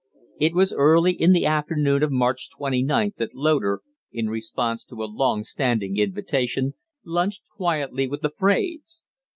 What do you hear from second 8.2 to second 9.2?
the Fraides.